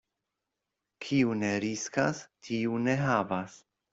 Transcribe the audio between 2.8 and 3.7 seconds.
ne havas.